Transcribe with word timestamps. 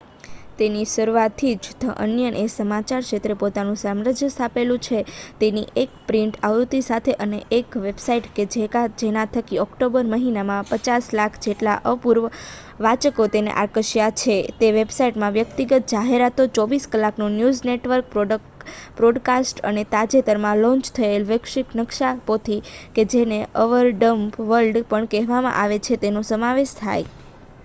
તેની 0.59 0.85
શરુઆથી 0.85 1.55
જ 1.55 1.73
ધ 1.81 1.89
અનિયન 1.97 2.35
એ 2.35 2.43
સમાચાર 2.47 3.01
ક્ષેત્રે 3.01 3.33
પોતાનું 3.33 3.75
સામ્રાજ્ય 3.75 4.29
સ્થાપેલું 4.29 4.79
છે 4.79 5.01
તેની 5.39 5.65
એક 5.75 5.89
પ્રિન્ટ 6.07 6.39
આવૃત્તિ 6.43 6.81
સાથે 6.81 7.11
અને 7.11 7.41
એક 7.51 7.77
વેબસાઈટ 7.77 8.29
કે 8.35 8.45
જેના 8.97 9.25
થકી 9.25 9.59
ઓક્ટોબર 9.59 10.03
મહિનામાં 10.03 10.65
5,000,000 10.71 11.37
જેટલા 11.41 11.75
અપૂર્વ 11.85 12.25
વાંચકો 12.79 13.27
તેને 13.27 13.51
આકર્ષ્યા 13.51 14.07
હતા. 14.07 14.41
તે 14.59 14.71
વેબસાઈટમાં 14.71 15.31
વ્યક્તિગત 15.31 15.87
જાહેરાતો 15.87 16.45
24 16.45 16.89
કલાકનું 16.91 17.31
ન્યૂઝ 17.31 17.61
નેટવર્ક 17.65 18.05
પોડકાસ્ટ 18.97 19.59
અને 19.59 19.83
તાજેતરમાં 19.83 20.57
લોન્ચ 20.57 20.91
થયેલ 20.91 21.25
વૈશ્વિક 21.25 21.75
નક્શાપોથી 21.75 22.61
કે 22.95 23.05
જેને 23.05 23.47
અવર 23.55 23.89
ડમ્બ 23.89 24.41
વર્લ્ડ 24.41 24.85
પણ 24.89 25.05
કહેવામાં 25.05 25.55
આવે 25.55 25.79
છે 25.79 25.95
તેનો 25.95 26.21
સમાવેશ 26.21 26.73
થાય 26.81 27.03